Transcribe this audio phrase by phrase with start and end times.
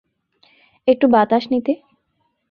[0.87, 1.73] একটু বাতাস নিতে।